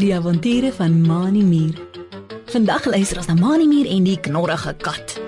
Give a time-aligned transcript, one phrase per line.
[0.00, 1.74] Die avonture van Mani Mier.
[2.46, 5.20] Vandag luister ons na Mani Mier en die knorrige kat.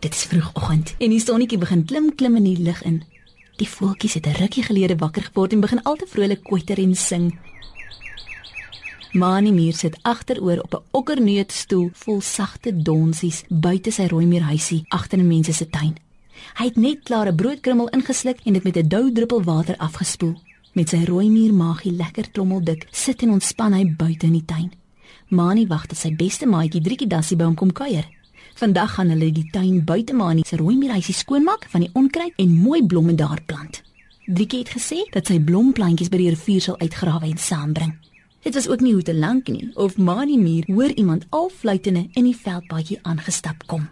[0.00, 3.02] Dit is vroegoggend en die sonnetjie begin klim klim in die lug in.
[3.60, 6.94] Die voeltjies het 'n rukkie gelede wakker geword en begin al te vrolik kwetter en
[6.94, 7.38] sing.
[9.12, 15.18] Mani Mier sit agteroor op 'n okkerneutstoel vol sagte donsies buite sy rooimeer huisie agter
[15.18, 15.94] 'n mens se tuin.
[16.54, 20.40] Hy het net klaar 'n broodkrummel ingesluk en dit met 'n dou druppel water afgespoel.
[20.72, 24.72] Met sy rooimuur maagie lekker trommeldik, sit en ontspan hy buite in die tuin.
[25.28, 28.08] Mani wag dat sy beste maatjie Driekie Dassie by hom kom kuier.
[28.54, 32.86] Vandag gaan hulle die tuin buite Mani se rooimuurhuisie skoonmaak van die onkruid en mooi
[32.86, 33.82] blomme daar plant.
[34.26, 37.94] Driekie het gesê dat sy blomplantjies by die rivier sal uitgrawe en saambring.
[38.42, 42.08] Dit was ook nie hoe te lank nie of Mani muur hoor iemand al fluitende
[42.12, 43.88] in die veldpaadjie aangestap kom.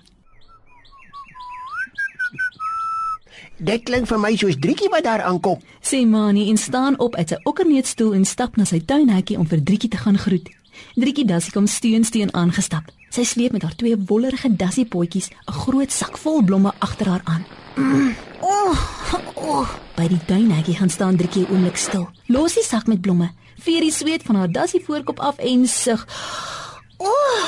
[3.60, 5.60] Dit klink vir my soos Driekie wat daar aankom.
[5.84, 9.62] Sê Mani en staan op uit sy okkerneutstoel en stap na sy tuinhekkie om vir
[9.62, 10.48] Driekie te gaan groet.
[10.96, 12.88] Driekie Dassie kom steun steun aangestap.
[13.10, 17.20] Sy sleep met haar twee wollerige dassie potjies 'n groot sak vol blomme agter haar
[17.24, 17.44] aan.
[17.76, 18.74] Mm, oh,
[19.34, 19.68] oh.
[19.96, 22.08] By die tuinhekkie gaan staan Driekie oomblik stil.
[22.26, 23.30] Los die sak met blomme,
[23.60, 26.06] veer die sweet van haar dassie voorkop af en sug.
[26.98, 27.44] Oh,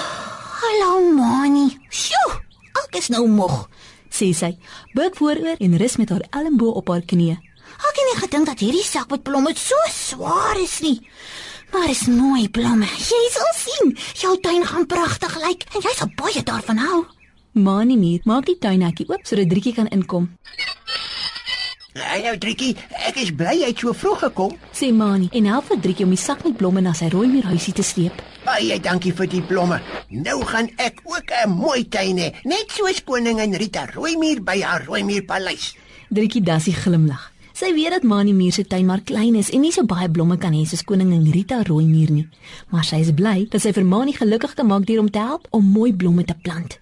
[0.63, 1.69] hallo Mani.
[1.91, 2.39] Sjoe,
[2.85, 3.67] ek is nou moeg
[4.13, 4.53] sê sy.
[4.97, 7.33] Buig vooroor en rus met haar elmboog op haar knie.
[7.73, 10.99] Ek het nie gedink dat hierdie sak met blomme so swaar is nie.
[11.73, 12.87] Maar is mooi blomme.
[12.87, 17.01] Jy sal sien, jou tuin gaan pragtig lyk en jy sal baie daarvan hou.
[17.53, 20.31] Mani Mier maak die tuinhekkie oop sodat Driekie kan inkom.
[21.93, 22.71] Hey nou Driekie,
[23.05, 24.53] ek is bly jy het so vroeg gekom.
[24.73, 27.75] Sê Mani en help vir Driekie om die sak met blomme na sy rooi muurhuisie
[27.77, 28.23] te sleep.
[28.47, 29.77] Baie dankie vir die blomme.
[30.09, 34.87] Nou gaan ek ook 'n mooi tuin hê, net soos koningin Rita Rooimier by haar
[34.87, 35.75] Rooimierpaleis.
[36.09, 37.31] Driekie Dassie glimlag.
[37.53, 40.39] Sy weet dat Mani Mier se tuin maar klein is en nie so baie blomme
[40.39, 42.29] kan hê soos koningin Rita Rooimier nie.
[42.71, 45.65] Maar sy is bly dat sy vir Mani gelukkig gemaak het om te help om
[45.65, 46.79] mooi blomme te plant.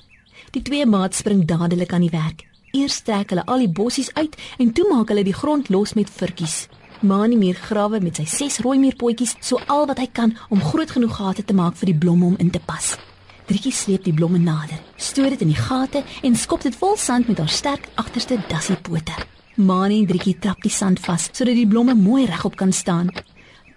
[0.53, 2.50] Die twee maats spring dadelik aan die werk.
[2.71, 6.11] Eers trek hulle al die bossies uit en toe maak hulle die grond los met
[6.11, 6.69] vurkies.
[7.03, 10.91] Mani muur grawe met sy ses rooi muurpotjies so al wat hy kan om groot
[10.95, 12.93] genoeg gate te maak vir die blomme om in te pas.
[13.49, 17.27] Driekie sleep die blomme nader, stoot dit in die gate en skop dit vol sand
[17.27, 19.17] met haar sterk agterste dassie pote.
[19.57, 23.11] Mani en Driekie trap die sand vas sodat die blomme mooi regop kan staan.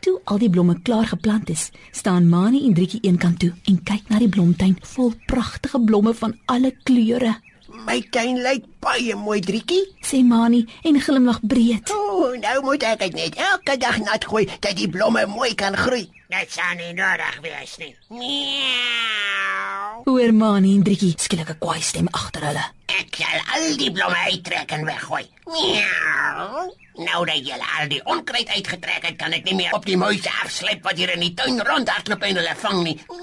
[0.03, 4.11] Toe al die blomme klaar geplant is, staan Mani en Driekie eenkant toe en kyk
[4.11, 7.37] na die blomtuin vol pragtige blomme van alle kleure.
[7.73, 11.89] My tuin lyk baie mooi, Driekie, sê Mani en glimlag breed.
[11.89, 15.55] O, oh, nou moet ek dit net elke dag nat gooi dat die blomme mooi
[15.57, 16.05] kan groei.
[16.29, 17.95] Dit sal nie nodig wees nie.
[18.13, 20.03] Miau.
[20.05, 22.65] Hoor Mani en Driekie skielik 'n kwaai stem agter hulle.
[22.93, 25.25] Ek sal al die blomme uittrek en weggooi.
[25.49, 26.69] Miau.
[26.93, 30.29] Nou dat jy al die onkruid uitgetrek het, kan ek nie meer op die muise
[30.43, 32.99] afsleep wat hier in die tuin rondhardloop en hulle vang nie.
[33.09, 33.22] Miau.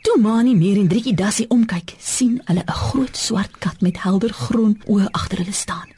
[0.00, 4.32] Toe Mani meer en Driekie Dassie omkyk, sien hulle 'n groot swart kat met helder
[4.32, 5.88] groen oë agter hulle staan.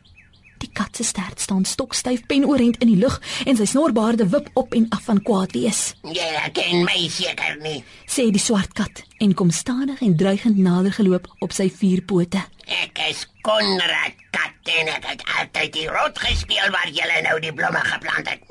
[0.63, 4.51] Die kat se stert staan stokstyf pen oorent in die lug en sy snorbaarde wip
[4.59, 5.81] op en af van kwaad wees.
[6.07, 10.95] Jy ken my seker nie, sê die swart kat en kom stadig en dreigend nader
[10.95, 12.45] geloop op sy vier pote.
[12.79, 17.55] Ek is Konrad kat en ek het altyd die rot gespeel waar jy nou die
[17.59, 18.47] blomme geplant het.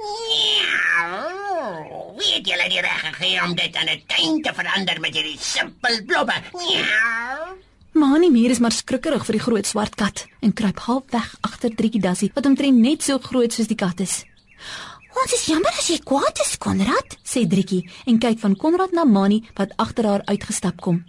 [2.20, 5.40] Wie het julle die reg gegee om dit in 'n tuin te verander met hierdie
[5.40, 6.36] simpel blomme?
[7.92, 11.74] Mani Mier is maar skrikkerig vir die groot swart kat en kruip half weg agter
[11.76, 14.24] Driekie Dassie wat omtrent net so groot soos die kat is.
[15.12, 19.04] "Ons is jammer as jy kwaad is, Konrad," sê Driekie en kyk van Konrad na
[19.04, 21.04] Mani wat agter haar uitgestap kom.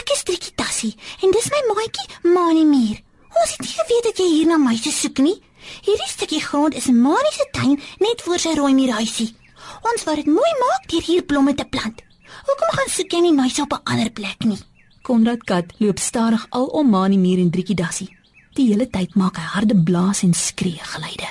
[0.00, 2.98] "Ek is Driekie Dassie en dis my maatjie, Mani Mier.
[3.40, 5.40] Ons het nie geweet dat jy hier na my soek nie.
[5.86, 9.36] Hierdie stukkie grond is Mani se tuin net voor sy rooi muurhuisie."
[9.82, 12.02] Ons wou dit mooi maak deur hier blomme te plant.
[12.46, 14.71] Hoekom gaan soek jy nie muise op 'n ander plek nie?
[15.02, 18.16] Konrad kat loop stadig al om Mani Mier en Driekie Dassie.
[18.54, 21.26] Die hele tyd maak hy harde blaas en skree geluide.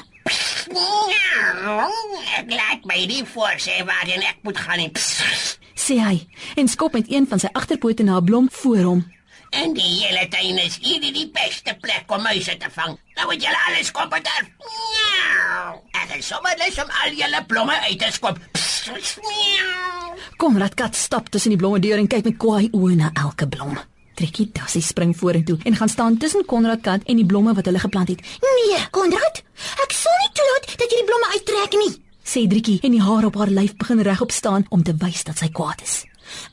[2.35, 4.91] Ek laat my nie voorsê waar ek moet gaan nie.
[5.75, 6.17] Sê hy
[6.59, 9.01] en skop met een van sy agterpote na 'n blom voor hom.
[9.51, 12.97] En die hele tuin is hier die beste plek om muise te vang.
[13.15, 14.45] Nou moet julle alles kom daar.
[15.91, 18.37] Ek het sommer lus om al julle blomme uit te skop.
[20.41, 23.75] Konrad kat stap tussen die blomme deur en kyk met kwaai oë na elke blom.
[24.17, 27.81] Trekkie Dassie spring vorentoe en gaan staan tussen Konrad kat en die blomme wat hulle
[27.83, 28.23] geplant het.
[28.41, 29.43] Nee, Konrad,
[29.85, 31.93] ek sal nie toelaat dat jy die blomme uittrek nie,
[32.25, 35.37] sê Driekie en die haar op haar lyf begin regop staan om te wys dat
[35.37, 35.99] sy kwaad is.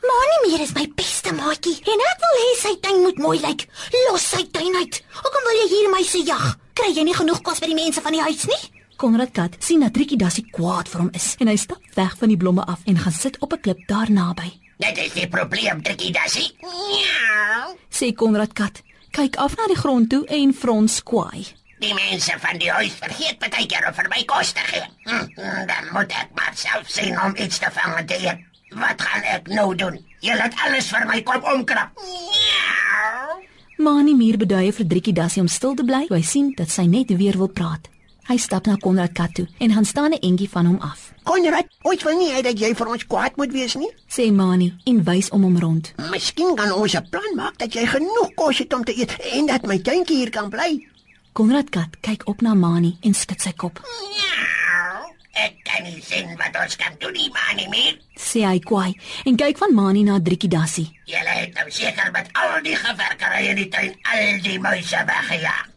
[0.04, 3.70] Manie is my beste maatjie en ek wil hê sy tuin moet mooi lyk.
[4.10, 5.00] Los sy tuin uit.
[5.22, 6.58] Hoekom wil jy hier my se jag?
[6.76, 8.64] Kry jy nie genoeg kos by die mense van die huis nie?
[8.98, 12.32] Konrad Kat sien dat Trikkie Dassie kwaad vir hom is en hy stap weg van
[12.32, 14.50] die blomme af en gaan sit op 'n klip daar naby.
[14.78, 16.50] Dit is die probleem, Trikkie Dassie.
[16.60, 17.76] Miau.
[17.90, 21.46] Sê Konrad Kat, kyk af na die grond toe en frons kwaai.
[21.78, 24.86] Die mense van die huis vergeet baie keer om vir my kos te gee.
[25.04, 25.26] Hm,
[25.66, 28.38] dan moet ek maar self sien om iets te vang te eet.
[28.70, 30.04] Wat gaan ek nou doen?
[30.20, 31.90] Jy laat alles vir my kop omkrap.
[31.94, 33.46] Miau.
[33.76, 36.06] Mani Mier beduie vir Trikkie Dassie om stil te bly.
[36.10, 37.88] Hy sien dat sy net weer wil praat.
[38.28, 41.12] Hy stap na Konrad Kat toe en gaan staan 'n entjie van hom af.
[41.22, 43.88] Konrad, ooit wil nie hê dat jy vir ons kwaad moet wees nie.
[44.08, 45.92] Sê Mani en wys om hom rond.
[46.10, 49.46] Miskien kan ons 'n plan maak dat jy genoeg kos het om te eet en
[49.46, 50.86] dat my tuintjie hier kan bly.
[51.32, 53.80] Konrad Kat kyk op na Mani en skud sy kop.
[53.80, 55.14] Miau.
[55.32, 57.98] Ek kan nie sien wat ons kan doen nie, maar nie meer.
[58.16, 58.92] Sê hy kwaai
[59.24, 60.98] en kyk van Mani na Trikkie Dassie.
[61.06, 65.67] Julle het nou seker met al die gewerkery in die tuin al die muise weggejaag.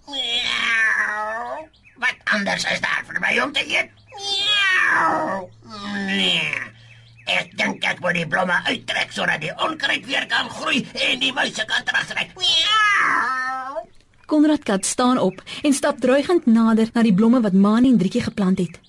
[2.02, 3.90] Wat anders is daar vir my om te eet?
[4.18, 5.50] Miau.
[6.10, 6.50] Nee.
[7.30, 11.34] Ek dink ek moet die blomme uittrek sodat die onkruid weer kan groei en die
[11.36, 12.34] muise kan terugtrek.
[12.42, 13.86] Miau.
[14.26, 18.24] Konrad Kat staan op en stap dreigend nader na die blomme wat Mani en Trikkie
[18.26, 18.80] geplant het.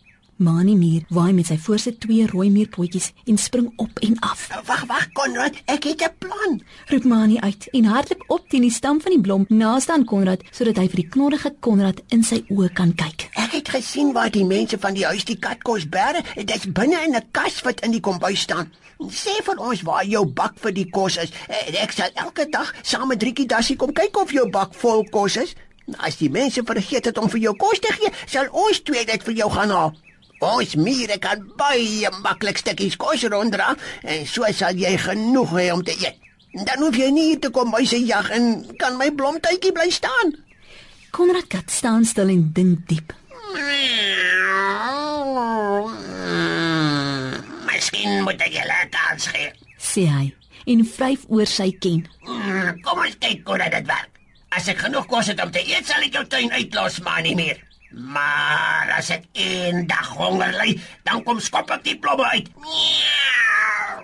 [0.42, 4.48] Mani Mier waai met sy voorste twee rooi muurpotjies en spring op en af.
[4.66, 6.60] Wag, wag, Konrad, ek het 'n plan.
[6.88, 10.42] Roep Mani uit en hardloop op teen die stam van die blom naaste aan Konrad
[10.50, 13.28] sodat hy vir die knorrige Konrad in sy oë kan kyk.
[13.36, 16.22] Ek het gesien waar die mense van die huis die katkos bære.
[16.44, 18.72] Dit's binne in 'n kas wat in die kombuis staan.
[19.10, 21.30] Sê vir ons waar jou bak vir die kos is.
[21.48, 25.04] Eh, Ek sal elke dag saam met Driekie Dassie kom kyk of jou bak vol
[25.10, 25.54] kos is.
[25.98, 29.22] As die mense vergeet het om vir jou kos te gee, sal ons twee dit
[29.22, 29.92] vir jou gaan haal.
[30.42, 35.84] Ons mure kan baie maklik stukkies kos ronddra en so sal jy genoeg hê om
[35.86, 36.18] te eet.
[36.66, 38.48] Dan hoef jy nie hier te kom by se jag en
[38.80, 40.34] kan my blomtuitjie bly staan.
[41.14, 43.14] Konrad Kat staan stil en dink diep.
[47.70, 49.50] Miskien moet ek julle 'n kans gee.
[49.78, 50.34] Sê hy
[50.66, 52.02] en vryf oor sy ken.
[52.82, 54.10] Kom ons kyk hoe dit werk.
[54.50, 57.34] As ek genoeg kos het om te eet, sal ek jou tuin uitlos, maar nie
[57.34, 57.71] meer.
[57.92, 62.48] Maar as ek eendag honger ly, dan kom skop ek die blomme uit.
[62.56, 64.02] Miau.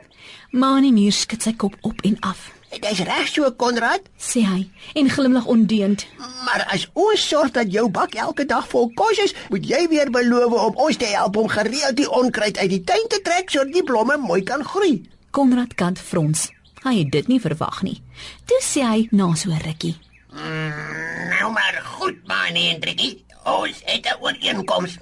[0.53, 2.51] Mani Mier skud sy kop op en af.
[2.69, 4.05] Dis reg so, Konrad.
[4.21, 4.67] Sê hy
[5.01, 6.05] en glimlag ondeend.
[6.45, 10.11] Maar as ons sorg dat jou bak elke dag vol kos is, moet jy weer
[10.13, 13.73] beloof om ons te help om gereeld die onkruid uit die tuin te trek sodat
[13.73, 15.01] die blomme mooi kan groei.
[15.33, 16.49] Konrad Kat frons.
[16.85, 17.99] Hy het dit nie verwag nie.
[18.49, 19.97] Toe sê hy na so rukkie.
[20.33, 23.25] Nou maar goed, Manie en Driekie.
[23.49, 24.97] Ons het 'n ooreenkoms.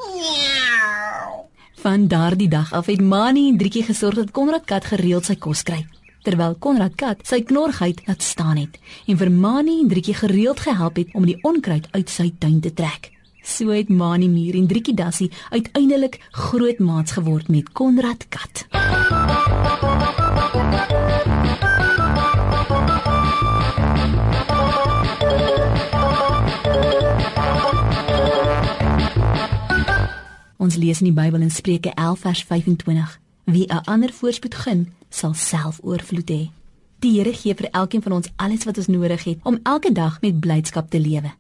[1.74, 5.62] Van daardie dag af het Mani en Driekie gesorg dat Konrad Kat gereeld sy kos
[5.62, 5.86] kry,
[6.22, 10.96] terwyl Konrad Kat sy knorrigheid laat staan het en vir Mani en Driekie gereeld gehelp
[10.96, 13.10] het om die onkruid uit sy tuin te trek.
[13.42, 18.66] So het Mani Mier en Driekie Dassie uiteindelik groot maats geword met Konrad Kat.
[30.66, 33.10] Ons lees in die Bybel in Spreuke 11 vers 25:
[33.44, 36.50] Wie 'n ander voorspoed gun, sal self oorvloed hê.
[36.98, 40.20] Die Here gee vir elkeen van ons alles wat ons nodig het om elke dag
[40.20, 41.30] met blydskap te lewe.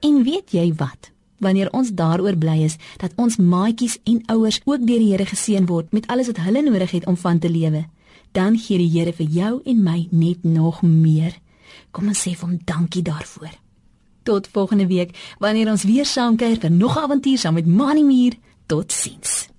[0.00, 1.10] En weet jy wat?
[1.38, 5.66] Wanneer ons daaroor bly is dat ons maatjies en ouers ook deur die Here geseën
[5.66, 7.86] word met alles wat hulle nodig het om van te lewe,
[8.32, 11.32] dan gee die Here vir jou en my net nog meer.
[11.90, 13.56] Kom ons sê vir hom dankie daarvoor.
[14.22, 18.32] Tot volgende week wanneer ons weer saam kuier vir nog 'n avontuur saam met Mani
[18.64, 18.68] Mier.
[18.68, 19.53] Totsiens.